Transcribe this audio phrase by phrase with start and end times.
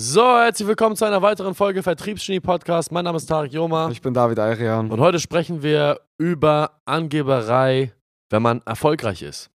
[0.00, 2.92] So, herzlich willkommen zu einer weiteren Folge Vertriebsgenie Podcast.
[2.92, 4.92] Mein Name ist Tarek Joma Ich bin David Ayrian.
[4.92, 7.92] und heute sprechen wir über Angeberei,
[8.30, 9.50] wenn man erfolgreich ist.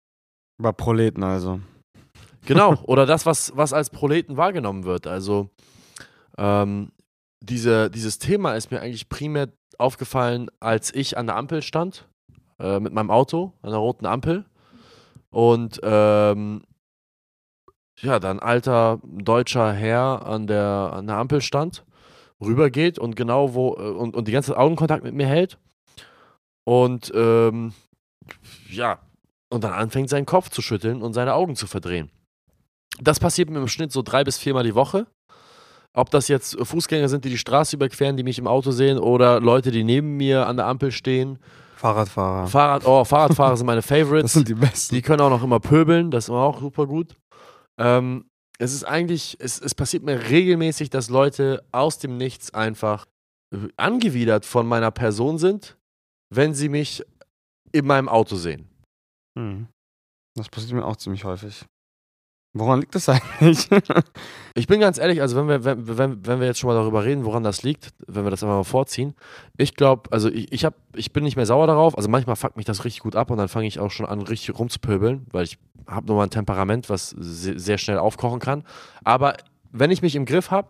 [0.60, 1.62] Über Proleten also.
[2.46, 5.08] Genau, oder das, was, was als Proleten wahrgenommen wird.
[5.08, 5.50] Also,
[6.38, 6.92] ähm,
[7.40, 9.48] diese, dieses Thema ist mir eigentlich primär
[9.78, 12.10] aufgefallen, als ich an der Ampel stand,
[12.60, 14.44] äh, mit meinem Auto, an der roten Ampel.
[15.30, 16.64] Und ähm,
[18.02, 21.86] ja, da ein alter deutscher Herr an der, an der Ampel stand,
[22.42, 25.58] rübergeht und genau wo, äh, und, und die ganze Zeit Augenkontakt mit mir hält.
[26.66, 27.74] Und ähm,
[28.70, 29.00] ja,
[29.50, 32.10] und dann anfängt seinen Kopf zu schütteln und seine Augen zu verdrehen.
[33.00, 35.08] Das passiert mir im Schnitt so drei bis viermal die Woche.
[35.94, 39.40] Ob das jetzt Fußgänger sind, die die Straße überqueren, die mich im Auto sehen, oder
[39.40, 41.38] Leute, die neben mir an der Ampel stehen.
[41.76, 42.48] Fahrradfahrer.
[42.48, 44.24] Fahrrad, oh, Fahrradfahrer sind meine Favorites.
[44.24, 44.96] Das sind die besten.
[44.96, 47.16] Die können auch noch immer pöbeln, das ist immer auch super gut.
[47.80, 53.08] Ähm, es ist eigentlich, es, es passiert mir regelmäßig, dass Leute aus dem Nichts einfach
[53.54, 55.78] äh, angewidert von meiner Person sind,
[56.30, 57.04] wenn sie mich
[57.72, 58.70] in meinem Auto sehen.
[59.38, 59.68] Hm.
[60.36, 61.66] Das passiert mir auch ziemlich häufig.
[62.56, 63.68] Woran liegt das eigentlich?
[64.56, 67.04] Ich bin ganz ehrlich, also wenn wir, wenn, wenn, wenn wir jetzt schon mal darüber
[67.04, 69.16] reden, woran das liegt, wenn wir das einfach mal vorziehen,
[69.58, 72.56] ich glaube, also ich, ich, hab, ich bin nicht mehr sauer darauf, also manchmal fuckt
[72.56, 75.46] mich das richtig gut ab und dann fange ich auch schon an, richtig rumzupöbeln, weil
[75.46, 78.64] ich habe nur mal ein Temperament, was se sehr schnell aufkochen kann.
[79.04, 79.38] Aber
[79.72, 80.68] wenn ich mich im Griff habe,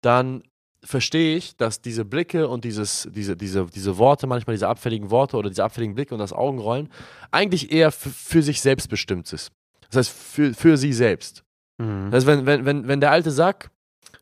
[0.00, 0.42] dann
[0.82, 5.36] verstehe ich, dass diese Blicke und dieses, diese, diese, diese Worte, manchmal diese abfälligen Worte
[5.36, 6.88] oder diese abfälligen Blicke und das Augenrollen,
[7.30, 9.52] eigentlich eher für sich selbst bestimmt ist.
[9.90, 11.44] Das heißt, für, für sie selbst.
[11.78, 12.10] Mhm.
[12.10, 13.70] Das heißt, wenn, wenn, wenn, wenn der alte Sack,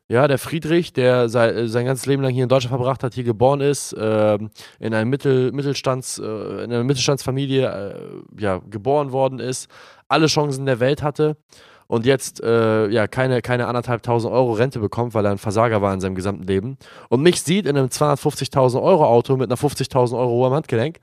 [0.07, 3.23] ja, der Friedrich, der sein, sein ganzes Leben lang hier in Deutschland verbracht hat, hier
[3.23, 9.39] geboren ist, ähm, in, einem Mittel, Mittelstands, äh, in einer Mittelstandsfamilie äh, ja, geboren worden
[9.39, 9.69] ist,
[10.07, 11.37] alle Chancen der Welt hatte
[11.85, 15.81] und jetzt äh, ja, keine, keine anderthalb tausend Euro Rente bekommt, weil er ein Versager
[15.83, 16.77] war in seinem gesamten Leben
[17.09, 20.99] und mich sieht in einem 250.000 Euro Auto mit einer 50.000 Euro hohem Handgelenk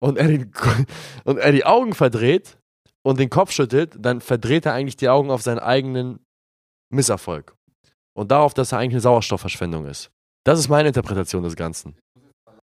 [0.00, 0.52] und er, den,
[1.24, 2.56] und er die Augen verdreht
[3.02, 6.20] und den Kopf schüttelt, dann verdreht er eigentlich die Augen auf seinen eigenen
[6.92, 7.54] Misserfolg.
[8.16, 10.10] Und darauf, dass er eigentlich eine Sauerstoffverschwendung ist.
[10.44, 11.96] Das ist meine Interpretation des Ganzen.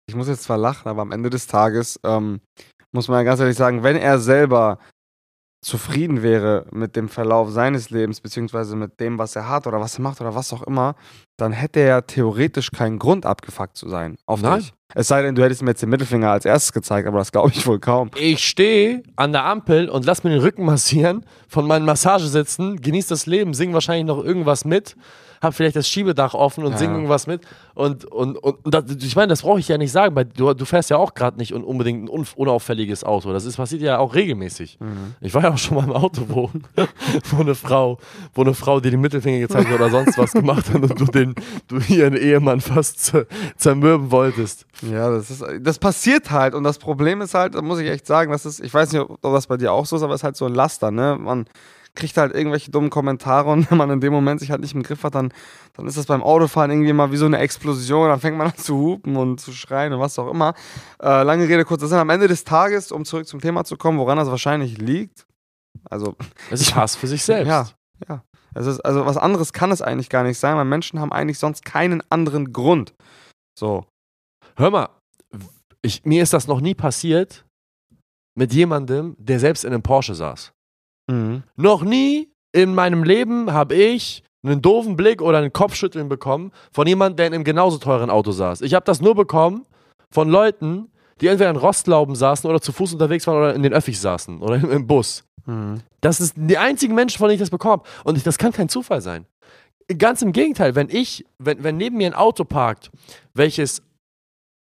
[0.08, 2.42] Ich muss jetzt zwar lachen, aber am Ende des Tages ähm,
[2.92, 4.80] muss man ganz ehrlich sagen, wenn er selber
[5.64, 9.98] zufrieden wäre mit dem Verlauf seines Lebens, beziehungsweise mit dem, was er hat oder was
[9.98, 10.96] er macht oder was auch immer,
[11.38, 14.18] dann hätte er theoretisch keinen Grund abgefuckt zu sein.
[14.26, 14.60] Auf Nein.
[14.60, 14.74] dich.
[14.96, 17.52] Es sei denn, du hättest mir jetzt den Mittelfinger als erstes gezeigt, aber das glaube
[17.54, 18.12] ich wohl kaum.
[18.16, 23.10] Ich stehe an der Ampel und lass mir den Rücken massieren, von meinen Massagesitzen, genieße
[23.10, 24.96] das Leben, sing wahrscheinlich noch irgendwas mit,
[25.44, 26.78] hab vielleicht das Schiebedach offen und Ja.
[26.80, 27.42] sing irgendwas mit.
[27.76, 30.66] Und, und, und, das, ich meine, das brauche ich ja nicht sagen, weil du, du
[30.66, 33.34] fährst ja auch gerade nicht un- unbedingt ein un, unauffälliges Auto.
[33.34, 34.78] Das ist, passiert ja auch regelmäßig.
[35.22, 36.50] Ich war ja auch schon mal im Auto, wo,
[37.32, 37.98] wo eine Frau,
[38.34, 41.06] wo eine Frau dir den Mittelfinger gezeigt hat oder sonst was gemacht hat und du
[41.06, 41.36] den,
[41.68, 43.26] du ihren Ehemann fast zer-
[43.58, 44.66] zermürben wolltest.
[44.82, 48.08] Ja, das ist, das passiert halt und das Problem ist halt, da muss ich echt
[48.08, 50.22] sagen, das ist, ich weiß nicht, ob das bei dir auch so ist, aber es
[50.22, 51.18] ist halt so ein Laster, ne?
[51.20, 51.46] Man
[51.96, 54.84] kriegt halt irgendwelche dummen Kommentare und wenn man in dem Moment sich halt nicht im
[54.84, 55.32] Griff hat, dann,
[55.74, 58.58] dann ist das beim Autofahren irgendwie mal wie so eine Explosion, dann fängt man an
[58.58, 60.54] zu hupen und zu schreien und was auch immer.
[61.02, 64.00] Äh, lange Rede, kurzer Sinn, am Ende des Tages, um zurück zum Thema zu kommen,
[64.00, 65.26] woran das wahrscheinlich liegt,
[65.90, 66.16] also
[66.50, 67.48] Es ist Hass für sich selbst.
[67.48, 67.68] Ja,
[68.08, 68.24] ja.
[68.56, 71.40] Es ist, also was anderes kann es eigentlich gar nicht sein, weil Menschen haben eigentlich
[71.40, 72.94] sonst keinen anderen Grund.
[73.58, 73.86] So.
[74.56, 74.90] Hör mal,
[75.82, 77.46] ich, mir ist das noch nie passiert
[78.38, 80.54] mit jemandem, der selbst in einem Porsche saß.
[81.08, 81.44] Mhm.
[81.56, 86.86] Noch nie in meinem Leben habe ich einen doofen Blick oder einen Kopfschütteln bekommen von
[86.88, 88.62] jemandem, der in einem genauso teuren Auto saß.
[88.62, 89.66] Ich habe das nur bekommen
[90.12, 90.92] von Leuten,
[91.22, 94.42] die entweder in Rostlauben saßen oder zu Fuß unterwegs waren oder in den Öffis saßen
[94.42, 95.24] oder im, im Bus.
[95.46, 95.82] Mhm.
[96.02, 97.84] Das ist die einzigen Menschen, von denen ich das bekomme.
[98.04, 99.26] Und ich, das kann kein Zufall sein.
[99.98, 102.90] Ganz im Gegenteil, wenn ich, wenn, wenn neben mir ein Auto parkt,
[103.34, 103.82] welches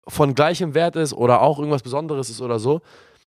[0.08, 2.82] von gleichem Wert ist oder auch irgendwas Besonderes ist oder so,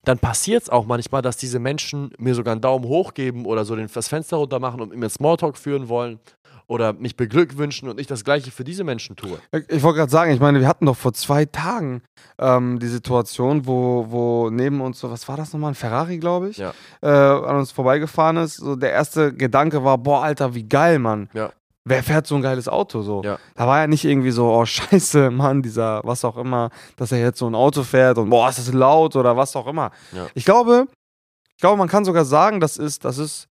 [0.07, 3.65] dann passiert es auch manchmal, dass diese Menschen mir sogar einen Daumen hoch geben oder
[3.65, 6.19] so den, das Fenster runter machen und mir Smalltalk führen wollen
[6.67, 9.37] oder mich beglückwünschen und ich das Gleiche für diese Menschen tue.
[9.67, 12.01] Ich wollte gerade sagen, ich meine, wir hatten doch vor zwei Tagen
[12.39, 16.49] ähm, die Situation, wo, wo neben uns so, was war das nochmal, ein Ferrari, glaube
[16.49, 16.73] ich, Ja.
[17.01, 18.55] äh, an uns vorbeigefahren ist.
[18.55, 21.29] So der erste Gedanke war, boah, Alter, wie geil, Mann.
[21.33, 21.51] Ja.
[21.87, 23.21] Wer fährt so ein geiles Auto so?
[23.23, 23.37] Ja.
[23.53, 27.19] Da war ja nicht irgendwie so, oh scheiße, Mann, dieser, was auch immer, dass er
[27.19, 29.91] jetzt so ein Auto fährt und boah, ist das laut oder was auch immer.
[30.11, 30.27] Ja.
[30.33, 30.87] Ich glaube,
[31.55, 33.47] ich glaube, man kann sogar sagen, das ist, das ist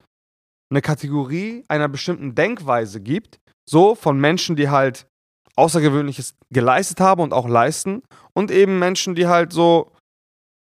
[0.70, 3.38] eine Kategorie einer bestimmten Denkweise gibt,
[3.69, 5.06] so von Menschen, die halt
[5.55, 8.02] Außergewöhnliches geleistet haben und auch leisten
[8.32, 9.93] und eben Menschen, die halt so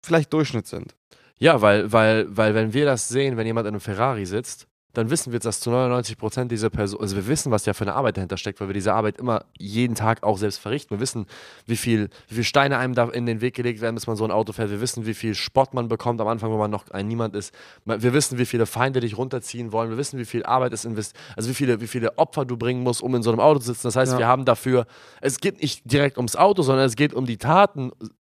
[0.05, 0.95] vielleicht Durchschnitt sind.
[1.39, 5.09] Ja, weil, weil, weil wenn wir das sehen, wenn jemand in einem Ferrari sitzt, dann
[5.09, 7.93] wissen wir, dass zu 99 Prozent diese Person, also wir wissen, was ja für eine
[7.93, 10.95] Arbeit dahinter steckt, weil wir diese Arbeit immer jeden Tag auch selbst verrichten.
[10.95, 11.25] Wir wissen,
[11.65, 14.23] wie viel, wie viel Steine einem da in den Weg gelegt werden, bis man so
[14.23, 14.69] ein Auto fährt.
[14.69, 17.53] Wir wissen, wie viel Spott man bekommt am Anfang, wo man noch ein Niemand ist.
[17.85, 19.89] Wir wissen, wie viele Feinde dich runterziehen wollen.
[19.89, 22.81] Wir wissen, wie viel Arbeit es investiert, also wie viele, wie viele Opfer du bringen
[22.81, 23.87] musst, um in so einem Auto zu sitzen.
[23.87, 24.19] Das heißt, ja.
[24.19, 24.87] wir haben dafür,
[25.21, 27.91] es geht nicht direkt ums Auto, sondern es geht um die Taten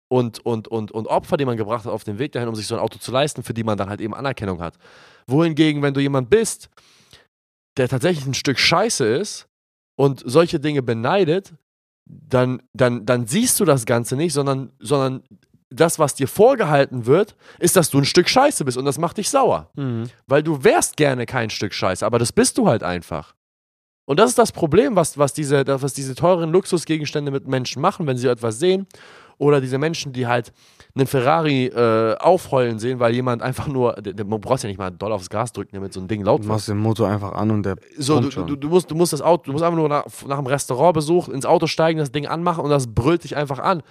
[0.08, 2.66] und, und, und, und Opfer, die man gebracht hat auf dem Weg dahin, um sich
[2.66, 4.74] so ein Auto zu leisten, für die man dann halt eben Anerkennung hat.
[5.28, 6.68] Wohingegen, wenn du jemand bist,
[7.76, 9.48] der tatsächlich ein Stück Scheiße ist
[9.96, 11.54] und solche Dinge beneidet,
[12.06, 15.22] dann, dann, dann siehst du das Ganze nicht, sondern, sondern
[15.70, 19.18] das, was dir vorgehalten wird, ist, dass du ein Stück Scheiße bist und das macht
[19.18, 19.70] dich sauer.
[19.76, 20.04] Mhm.
[20.26, 23.34] Weil du wärst gerne kein Stück Scheiße, aber das bist du halt einfach.
[24.08, 28.06] Und das ist das Problem, was, was, diese, was diese teuren Luxusgegenstände mit Menschen machen,
[28.06, 28.86] wenn sie etwas sehen
[29.36, 30.50] oder diese Menschen, die halt
[30.94, 34.78] einen Ferrari äh, aufheulen sehen, weil jemand einfach nur, der, der, man brauchst ja nicht
[34.78, 36.48] mal doll aufs Gas drücken, damit so ein Ding laut wird.
[36.48, 37.76] Du machst den Motor einfach an und der.
[37.98, 40.38] So, du, du, du, musst, du musst das Auto, du musst einfach nur nach, nach
[40.38, 43.82] einem Restaurantbesuch ins Auto steigen, das Ding anmachen und das brüllt dich einfach an.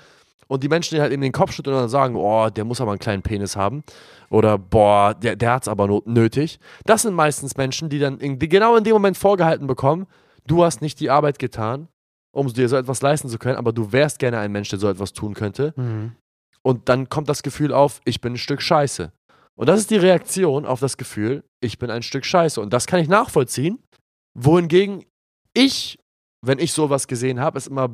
[0.47, 2.79] Und die Menschen, die halt in den Kopf schütteln und dann sagen, oh, der muss
[2.79, 3.83] aber einen kleinen Penis haben.
[4.29, 6.59] Oder, boah, der, der hat es aber nötig.
[6.85, 10.07] Das sind meistens Menschen, die dann in, die genau in dem Moment vorgehalten bekommen,
[10.45, 11.89] du hast nicht die Arbeit getan,
[12.31, 14.87] um dir so etwas leisten zu können, aber du wärst gerne ein Mensch, der so
[14.87, 15.73] etwas tun könnte.
[15.75, 16.13] Mhm.
[16.61, 19.11] Und dann kommt das Gefühl auf, ich bin ein Stück Scheiße.
[19.55, 22.61] Und das ist die Reaktion auf das Gefühl, ich bin ein Stück Scheiße.
[22.61, 23.79] Und das kann ich nachvollziehen.
[24.35, 25.03] Wohingegen
[25.53, 25.97] ich,
[26.41, 27.89] wenn ich sowas gesehen habe, ist immer,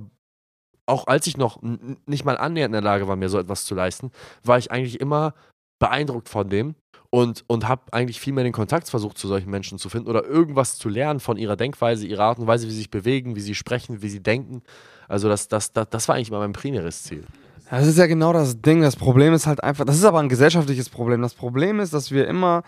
[0.85, 1.59] auch als ich noch
[2.06, 4.12] nicht mal annähernd in der Lage war, mir so etwas zu leisten,
[4.44, 5.33] war ich eigentlich immer
[5.80, 6.75] beeindruckt von dem
[7.09, 10.25] und, und habe eigentlich viel mehr den Kontakt versucht, zu solchen Menschen zu finden oder
[10.25, 13.41] irgendwas zu lernen von ihrer Denkweise, ihrer Art und Weise, wie sie sich bewegen, wie
[13.41, 14.63] sie sprechen, wie sie denken.
[15.07, 17.24] Also das, das, das, das war eigentlich mal mein primäres Ziel.
[17.69, 18.81] Das ist ja genau das Ding.
[18.81, 21.21] Das Problem ist halt einfach, das ist aber ein gesellschaftliches Problem.
[21.21, 22.63] Das Problem ist, dass wir immer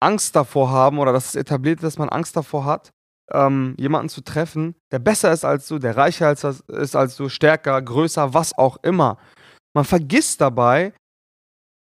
[0.00, 2.90] Angst davor haben oder dass es etabliert ist, dass man Angst davor hat,
[3.32, 7.80] ähm, jemanden zu treffen, der besser ist als du, der reicher ist als du, stärker,
[7.80, 9.18] größer, was auch immer.
[9.74, 10.92] Man vergisst dabei,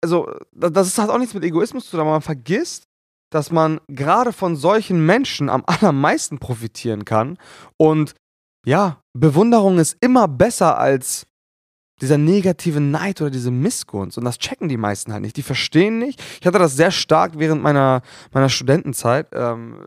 [0.02, 2.84] also das hat auch nichts mit Egoismus zu tun, aber man vergisst,
[3.30, 7.38] dass man gerade von solchen Menschen am allermeisten profitieren kann.
[7.76, 8.14] Und
[8.64, 11.26] ja, Bewunderung ist immer besser als
[12.00, 14.18] dieser negative Neid oder diese Missgunst.
[14.18, 15.36] Und das checken die meisten halt nicht.
[15.36, 16.22] Die verstehen nicht.
[16.40, 18.02] Ich hatte das sehr stark während meiner,
[18.32, 19.78] meiner Studentenzeit ähm,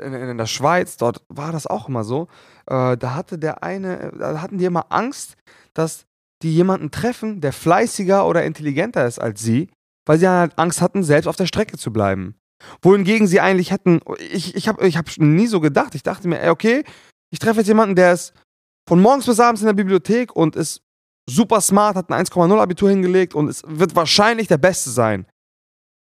[0.00, 0.96] in, in, der Schweiz.
[0.96, 2.28] Dort war das auch immer so.
[2.66, 5.36] Äh, da hatte der eine, da hatten die immer Angst,
[5.74, 6.06] dass
[6.42, 9.70] die jemanden treffen, der fleißiger oder intelligenter ist als sie,
[10.06, 12.36] weil sie halt Angst hatten, selbst auf der Strecke zu bleiben.
[12.82, 15.94] Wohingegen sie eigentlich hätten, ich, ich habe ich hab nie so gedacht.
[15.94, 16.84] Ich dachte mir, okay,
[17.30, 18.32] ich treffe jetzt jemanden, der ist
[18.88, 20.83] von morgens bis abends in der Bibliothek und ist
[21.28, 25.26] super smart, hat ein 1,0 Abitur hingelegt und es wird wahrscheinlich der Beste sein.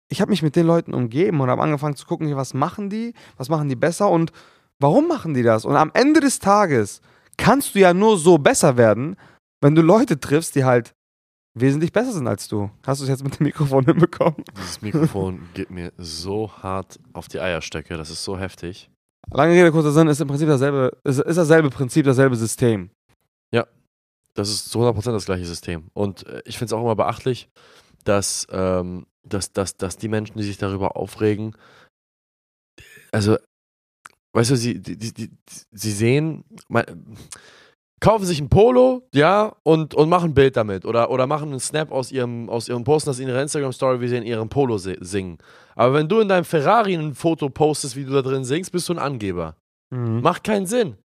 [0.09, 3.13] Ich habe mich mit den Leuten umgeben und habe angefangen zu gucken, was machen die,
[3.35, 4.31] was machen die besser und
[4.79, 5.65] warum machen die das?
[5.65, 7.01] Und am Ende des Tages
[7.37, 9.17] kannst du ja nur so besser werden,
[9.61, 10.93] wenn du Leute triffst, die halt
[11.59, 12.69] wesentlich besser sind als du.
[12.85, 14.43] Hast du es jetzt mit dem Mikrofon hinbekommen?
[14.57, 18.89] Dieses Mikrofon geht mir so hart auf die Eierstöcke, das ist so heftig.
[19.31, 22.91] Lange Rede, kurzer Sinn, ist im Prinzip dasselbe, ist, ist dasselbe Prinzip, dasselbe System.
[23.51, 23.65] Ja,
[24.38, 25.89] das ist zu 100% das gleiche System.
[25.94, 27.50] Und äh, ich finde es auch immer beachtlich,
[28.04, 31.56] dass, ähm, dass, dass, dass die Menschen, die sich darüber aufregen,
[33.12, 33.38] also,
[34.34, 35.31] weißt du, sie, die, die, die,
[35.72, 36.86] sie sehen, mein,
[38.00, 40.86] kaufen sich ein Polo, ja, und, und machen ein Bild damit.
[40.86, 44.08] Oder, oder machen einen Snap aus ihrem, aus ihrem Posten, das in ihrer Instagram-Story, wie
[44.08, 45.39] sie in ihrem Polo singen.
[45.75, 48.88] Aber wenn du in deinem Ferrari ein Foto postest, wie du da drin singst, bist
[48.89, 49.56] du ein Angeber.
[49.89, 50.22] Mhm.
[50.22, 50.98] Macht keinen Sinn.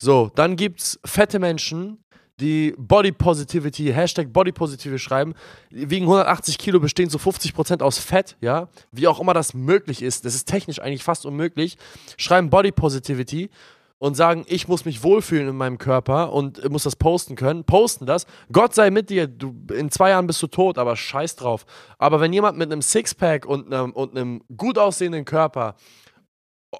[0.00, 2.04] So, dann gibt's fette Menschen,
[2.40, 5.34] die Body Positivity, Hashtag Body Positivity schreiben,
[5.70, 10.24] wiegen 180 Kilo, bestehen zu 50% aus Fett, ja, wie auch immer das möglich ist,
[10.24, 11.76] das ist technisch eigentlich fast unmöglich,
[12.16, 13.50] schreiben Body Positivity
[13.98, 18.06] und sagen, ich muss mich wohlfühlen in meinem Körper und muss das posten können, posten
[18.06, 18.26] das.
[18.52, 21.66] Gott sei mit dir, du, in zwei Jahren bist du tot, aber scheiß drauf.
[21.98, 25.74] Aber wenn jemand mit einem Sixpack und einem, und einem gut aussehenden Körper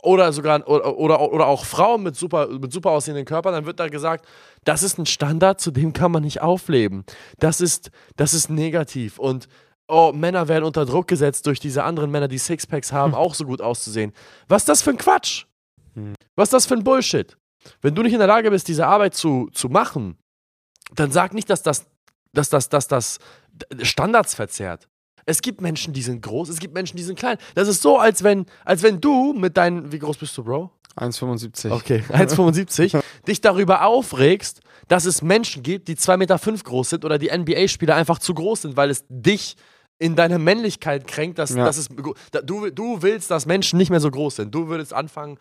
[0.02, 3.80] oder sogar oder, oder, oder auch Frauen mit super, mit super aussehenden Körpern, dann wird
[3.80, 4.26] da gesagt,
[4.64, 7.04] das ist ein Standard, zu dem kann man nicht aufleben.
[7.38, 9.18] Das ist, das ist negativ.
[9.18, 9.48] Und
[9.88, 13.18] oh, Männer werden unter Druck gesetzt durch diese anderen Männer, die Sixpacks haben, hm.
[13.18, 14.12] auch so gut auszusehen.
[14.46, 15.46] Was ist das für ein Quatsch?
[15.94, 16.14] Hm.
[16.36, 17.36] Was ist das für ein Bullshit?
[17.80, 20.18] Wenn du nicht in der Lage bist, diese Arbeit zu, zu machen,
[20.94, 21.86] dann sag nicht, dass das,
[22.32, 23.18] dass das, dass das
[23.82, 24.88] Standards verzerrt.
[25.28, 27.36] Es gibt Menschen, die sind groß, es gibt Menschen, die sind klein.
[27.54, 30.70] Das ist so, als wenn, als wenn du mit deinen, wie groß bist du, Bro?
[30.96, 31.70] 1,75.
[31.70, 32.98] Okay, 1,75.
[33.28, 37.30] dich darüber aufregst, dass es Menschen gibt, die 2,5 Meter fünf groß sind oder die
[37.30, 39.56] NBA-Spieler einfach zu groß sind, weil es dich
[39.98, 41.64] in deiner Männlichkeit kränkt, dass, Ja.
[41.64, 41.88] dass es,
[42.44, 44.54] du, du willst, dass Menschen nicht mehr so groß sind.
[44.54, 45.38] Du würdest anfangen,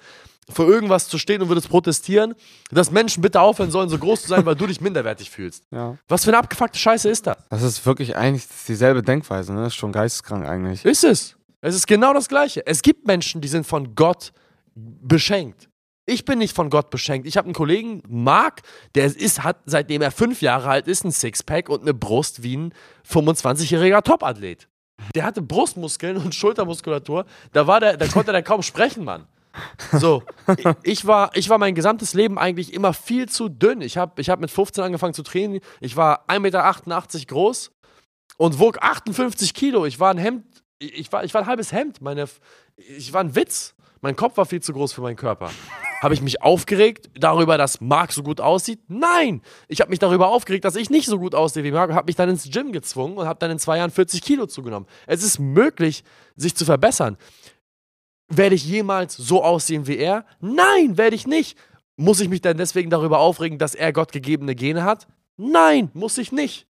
[0.50, 2.34] für irgendwas zu stehen und würdest protestieren,
[2.72, 5.66] dass Menschen bitte aufhören sollen, so groß zu sein, weil du dich minderwertig fühlst.
[5.72, 5.98] Ja.
[6.08, 7.38] Was für eine abgefuckte Scheiße ist das?
[7.50, 9.60] Das ist wirklich eigentlich dieselbe Denkweise, ne?
[9.64, 10.86] Das ist schon geisteskrank eigentlich.
[10.86, 11.36] Ist es.
[11.60, 12.66] Es ist genau das Gleiche.
[12.66, 14.32] Es gibt Menschen, die sind von Gott
[14.76, 15.68] beschenkt.
[16.10, 17.28] Ich bin nicht von Gott beschenkt.
[17.28, 18.62] Ich habe einen Kollegen, Marc,
[18.96, 22.56] der ist, hat, seitdem er fünf Jahre alt ist, ein Sixpack und eine Brust wie
[22.56, 22.74] ein
[23.06, 24.70] 25-jähriger Topathlet.
[25.16, 27.26] Der hatte Brustmuskeln und Schultermuskulatur.
[27.52, 29.28] Da, war der, da konnte der kaum sprechen, Mann.
[29.92, 30.24] So,
[30.56, 33.82] ich, ich, war, ich war mein gesamtes Leben eigentlich immer viel zu dünn.
[33.82, 35.62] Ich habe ich hab mit 15 angefangen zu trainieren.
[35.82, 37.72] Ich war 1,88 Meter groß
[38.38, 39.86] und wog 58 Kilo.
[39.86, 40.46] Ich war ein Hemd,
[40.80, 42.02] ich war, ich war ein halbes Hemd.
[42.02, 42.30] Meine,
[42.78, 43.76] ich war ein Witz.
[44.00, 45.52] Mein Kopf war viel zu groß für meinen Körper.
[46.02, 48.80] Habe ich mich aufgeregt darüber, dass Marc so gut aussieht?
[48.88, 49.42] Nein!
[49.68, 52.08] Ich habe mich darüber aufgeregt, dass ich nicht so gut aussehe wie Marc und habe
[52.08, 54.88] mich dann ins Gym gezwungen und habe dann in zwei Jahren 40 Kilo zugenommen.
[55.08, 56.04] Es ist möglich,
[56.36, 57.18] sich zu verbessern.
[58.28, 60.26] Werde ich jemals so aussehen wie er?
[60.40, 61.58] Nein, werde ich nicht.
[61.96, 65.08] Muss ich mich dann deswegen darüber aufregen, dass er gottgegebene Gene hat?
[65.38, 66.68] Nein, muss ich nicht.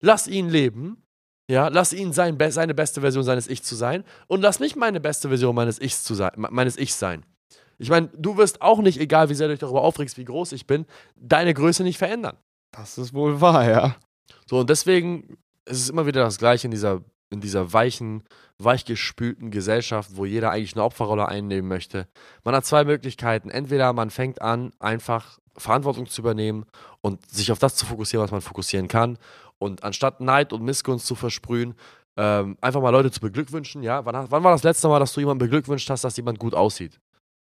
[0.00, 1.02] Lass ihn leben.
[1.50, 5.00] Ja, lass ihn sein, seine beste Version seines Ich zu sein und lass mich meine
[5.00, 7.26] beste Version meines Ichs, zu sein, meines ich sein.
[7.78, 10.52] Ich meine, du wirst auch nicht, egal wie sehr du dich darüber aufregst, wie groß
[10.52, 10.86] ich bin,
[11.16, 12.36] deine Größe nicht verändern.
[12.72, 13.96] Das ist wohl wahr, ja.
[14.46, 18.24] So, und deswegen ist es immer wieder das Gleiche in dieser, in dieser weichen,
[18.58, 22.06] weichgespülten Gesellschaft, wo jeder eigentlich eine Opferrolle einnehmen möchte.
[22.44, 23.50] Man hat zwei Möglichkeiten.
[23.50, 26.64] Entweder man fängt an, einfach Verantwortung zu übernehmen
[27.00, 29.18] und sich auf das zu fokussieren, was man fokussieren kann.
[29.58, 31.74] Und anstatt Neid und Missgunst zu versprühen,
[32.16, 33.82] ähm, einfach mal Leute zu beglückwünschen.
[33.82, 36.54] Ja, wann, wann war das letzte Mal, dass du jemanden beglückwünscht hast, dass jemand gut
[36.54, 37.00] aussieht?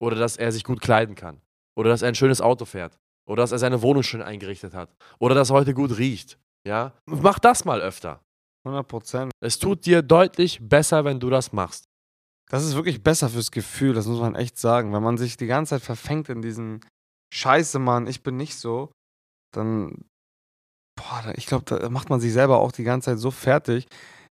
[0.02, 1.42] Oder dass er sich gut kleiden kann?
[1.78, 2.98] Oder dass er ein schönes Auto fährt?
[3.28, 4.96] Oder dass er seine Wohnung schön eingerichtet hat?
[5.20, 6.40] Oder dass er heute gut riecht?
[6.68, 8.22] Ja, mach das mal öfter.
[8.66, 9.32] 100 Prozent.
[9.40, 11.86] Es tut dir deutlich besser, wenn du das machst.
[12.50, 14.92] Das ist wirklich besser fürs Gefühl, das muss man echt sagen.
[14.92, 16.82] Wenn man sich die ganze Zeit verfängt in diesen
[17.34, 18.92] Scheiße, Mann, ich bin nicht so,
[19.54, 20.06] dann,
[20.98, 23.88] boah, ich glaube, da macht man sich selber auch die ganze Zeit so fertig.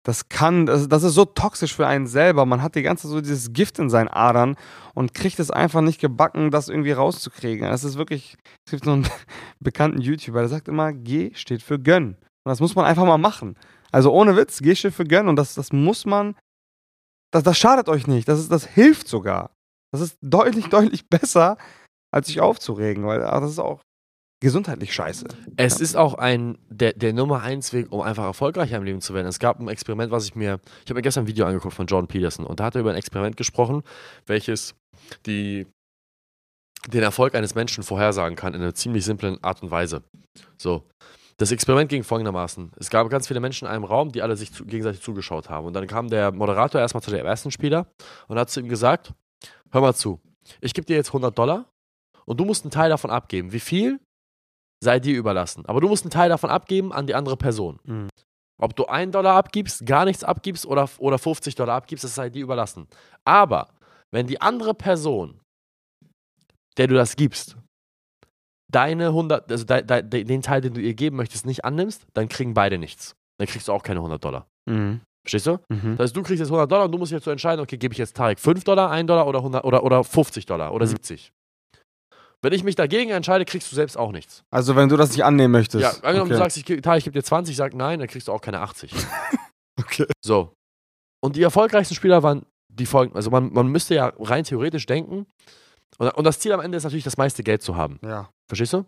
[0.06, 2.46] Das kann, das, das ist so toxisch für einen selber.
[2.46, 4.56] Man hat die ganze Zeit so dieses Gift in seinen Adern
[4.94, 7.68] und kriegt es einfach nicht gebacken, das irgendwie rauszukriegen.
[7.68, 9.08] Das ist wirklich, es gibt so einen
[9.60, 12.10] bekannten YouTuber, der sagt immer, G steht für Gönn.
[12.10, 13.58] Und das muss man einfach mal machen.
[13.92, 16.36] Also ohne Witz, G steht für Gönn und das, das muss man
[17.36, 18.30] das, das schadet euch nicht.
[18.30, 19.52] Das, ist, das hilft sogar.
[19.92, 21.58] Das ist deutlich, deutlich besser,
[22.14, 23.82] als sich aufzuregen, weil ah, das ist auch
[24.42, 25.25] gesundheitlich scheiße.
[25.58, 25.84] Es Ja.
[25.84, 29.27] ist auch ein der, der Nummer eins Weg, um einfach erfolgreicher im Leben zu werden.
[29.27, 31.88] Es gab ein Experiment, was ich mir, ich habe mir gestern ein Video angeguckt von
[31.88, 33.82] Jordan Peterson und da hat er über ein Experiment gesprochen,
[34.25, 34.75] welches
[35.25, 35.65] die,
[36.88, 40.04] den Erfolg eines Menschen vorhersagen kann in einer ziemlich simplen Art und Weise.
[40.58, 40.84] So.
[41.38, 42.72] Das Experiment ging folgendermaßen.
[42.77, 45.68] Es gab ganz viele Menschen in einem Raum, die alle sich zu, gegenseitig zugeschaut haben.
[45.68, 47.88] Und dann kam der Moderator erstmal zu dem ersten Spieler
[48.30, 49.12] und hat zu ihm gesagt,
[49.72, 50.22] hör mal zu,
[50.62, 51.70] ich gebe dir jetzt 100 Dollar
[52.25, 53.51] und du musst einen Teil davon abgeben.
[53.51, 54.00] Wie viel?
[54.84, 55.65] Sei dir überlassen.
[55.65, 57.79] Aber du musst einen Teil davon abgeben an die andere Person.
[57.84, 58.10] Mhm.
[58.62, 62.29] Ob du einen Dollar abgibst, gar nichts abgibst oder, oder 50 Dollar abgibst, das sei
[62.29, 62.88] dir überlassen.
[63.25, 63.67] Aber
[64.13, 65.41] wenn die andere Person,
[66.77, 67.58] der du das gibst,
[68.72, 72.05] deine 100, also de, de, de, den Teil, den du ihr geben möchtest, nicht annimmst,
[72.13, 73.15] dann kriegen beide nichts.
[73.39, 74.48] Dann kriegst du auch keine 100 Dollar.
[74.70, 75.01] Mhm.
[75.25, 75.60] Verstehst du?
[75.70, 75.98] Mhm.
[75.98, 77.94] Das heißt, du kriegst jetzt 100 Dollar und du musst jetzt so entscheiden, okay, gebe
[77.94, 80.91] ich jetzt Tarek 5 Dollar, 1 Dollar oder, 100, oder, oder 50 Dollar oder Mhm.
[80.91, 81.32] 70.
[82.46, 84.44] Wenn ich mich dagegen entscheide, kriegst du selbst auch nichts.
[84.52, 85.82] Also wenn du das nicht annehmen möchtest.
[85.82, 86.44] Ja, angenommen, du okay.
[86.44, 88.94] sagst, ich, ich gebe dir 20, ich sag nein, dann kriegst du auch keine 80.
[89.78, 90.06] Okay.
[90.24, 90.54] So.
[91.22, 93.18] Und die erfolgreichsten Spieler waren die folgenden.
[93.18, 95.25] Also man, man müsste ja rein theoretisch denken,
[95.98, 98.00] und, und das Ziel am Ende ist natürlich, das meiste Geld zu haben.
[98.02, 98.30] Ja.
[98.48, 98.86] Verstehst du?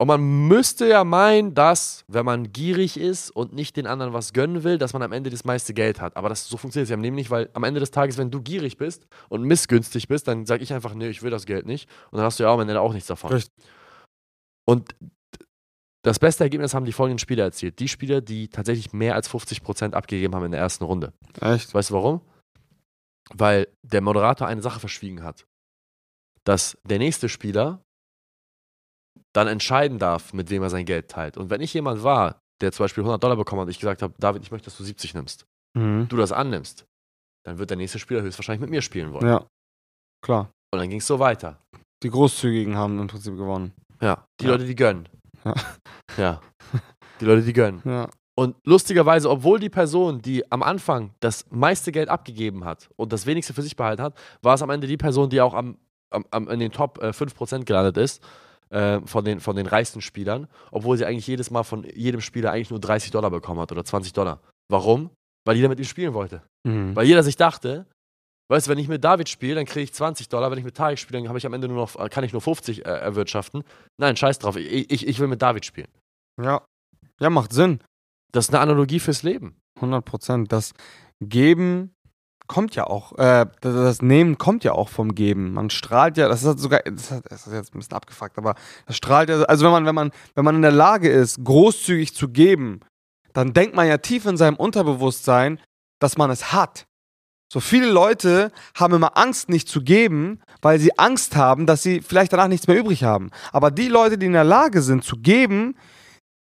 [0.00, 4.32] Und man müsste ja meinen, dass, wenn man gierig ist und nicht den anderen was
[4.32, 6.16] gönnen will, dass man am Ende das meiste Geld hat.
[6.16, 8.40] Aber das, so funktioniert es ja Leben nicht, weil am Ende des Tages, wenn du
[8.40, 11.86] gierig bist und missgünstig bist, dann sage ich einfach, nee, ich will das Geld nicht.
[12.10, 13.30] Und dann hast du ja auch am Ende auch nichts davon.
[13.30, 13.52] Richtig.
[14.66, 14.94] Und
[16.02, 17.78] das beste Ergebnis haben die folgenden Spieler erzielt.
[17.78, 21.12] Die Spieler, die tatsächlich mehr als 50% abgegeben haben in der ersten Runde.
[21.42, 21.74] Echt?
[21.74, 22.22] Weißt du warum?
[23.34, 25.44] Weil der Moderator eine Sache verschwiegen hat.
[26.44, 27.84] Dass der nächste Spieler
[29.32, 31.36] dann entscheiden darf, mit wem er sein Geld teilt.
[31.36, 34.02] Und wenn ich jemand war, der zum Beispiel 100 Dollar bekommen hat und ich gesagt
[34.02, 35.44] habe, David, ich möchte, dass du 70 nimmst,
[35.76, 36.08] Mhm.
[36.08, 36.84] du das annimmst,
[37.46, 39.26] dann wird der nächste Spieler höchstwahrscheinlich mit mir spielen wollen.
[39.26, 39.46] Ja.
[40.22, 40.50] Klar.
[40.72, 41.58] Und dann ging es so weiter.
[42.02, 43.72] Die Großzügigen haben im Prinzip gewonnen.
[44.00, 44.24] Ja.
[44.40, 44.50] Die Ja.
[44.52, 45.08] Leute, die gönnen.
[45.44, 45.54] Ja.
[46.16, 46.40] Ja.
[47.20, 47.82] Die Leute, die gönnen.
[47.84, 48.08] Ja.
[48.36, 53.26] Und lustigerweise, obwohl die Person, die am Anfang das meiste Geld abgegeben hat und das
[53.26, 55.76] wenigste für sich behalten hat, war es am Ende die Person, die auch am,
[56.10, 58.22] am, am in den Top äh, 5% gelandet ist
[58.70, 62.52] äh, von, den, von den reichsten Spielern, obwohl sie eigentlich jedes Mal von jedem Spieler
[62.52, 64.40] eigentlich nur 30 Dollar bekommen hat oder 20 Dollar.
[64.68, 65.10] Warum?
[65.44, 66.42] Weil jeder mit ihm spielen wollte.
[66.66, 66.94] Mhm.
[66.94, 67.86] Weil jeder sich dachte,
[68.50, 70.76] weißt du, wenn ich mit David spiele, dann kriege ich 20 Dollar, wenn ich mit
[70.76, 73.64] Tarek spiele, dann habe ich am Ende nur noch, kann ich nur 50 äh, erwirtschaften.
[73.98, 75.88] Nein, scheiß drauf, ich, ich, ich will mit David spielen.
[76.40, 76.62] Ja.
[77.20, 77.80] Ja, macht Sinn.
[78.32, 79.56] Das ist eine Analogie fürs Leben.
[79.76, 80.52] 100 Prozent.
[80.52, 80.72] Das
[81.20, 81.94] Geben
[82.50, 85.52] kommt ja auch, äh, das, Nehmen kommt ja auch vom Geben.
[85.52, 88.56] Man strahlt ja, das ist sogar, das ist das ist jetzt ein bisschen abgefuckt, aber
[88.86, 92.12] das strahlt ja, also wenn man, wenn man, wenn man in der Lage ist, großzügig
[92.12, 92.80] zu geben,
[93.34, 95.60] dann denkt man ja tief in seinem Unterbewusstsein,
[96.00, 96.86] dass man es hat.
[97.52, 102.00] So viele Leute haben immer Angst, nicht zu geben, weil sie Angst haben, dass sie
[102.00, 103.30] vielleicht danach nichts mehr übrig haben.
[103.52, 105.76] Aber die Leute, die in der Lage sind zu geben,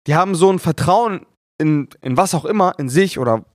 [0.07, 1.25] die haben so ein Vertrauen
[1.57, 3.45] in, in was auch immer, in sich oder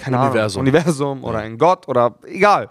[0.00, 0.60] keine Universum.
[0.62, 1.46] Ahnung, Universum oder Ja.
[1.46, 2.68] in Gott oder egal,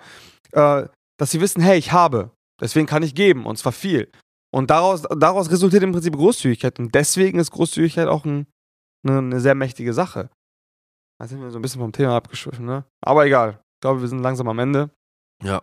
[0.51, 0.85] äh,
[1.17, 2.31] dass sie wissen, hey, ich habe,
[2.61, 4.11] deswegen kann ich geben und zwar viel.
[4.51, 8.47] Und daraus, daraus resultiert im Prinzip Großzügigkeit und deswegen ist Großzügigkeit auch ein,
[9.07, 10.29] eine, eine sehr mächtige Sache.
[11.21, 12.85] Da sind wir so ein bisschen vom Thema abgeschwiffen, ne?
[13.01, 13.59] Aber egal.
[13.77, 14.89] Ich glaube, wir sind langsam am Ende.
[15.43, 15.61] Ja.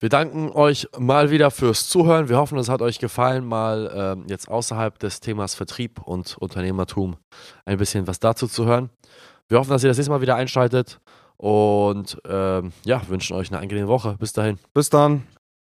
[0.00, 2.28] Wir danken euch mal wieder fürs Zuhören.
[2.28, 7.16] Wir hoffen, es hat euch gefallen, mal ähm, jetzt außerhalb des Themas Vertrieb und Unternehmertum
[7.64, 8.90] ein bisschen was dazu zu hören.
[9.52, 10.98] Wir hoffen, dass ihr das nächste Mal wieder einschaltet
[11.36, 14.16] und ähm, ja, wünschen euch eine angenehme Woche.
[14.18, 14.58] Bis dahin.
[14.72, 15.24] Bis dann.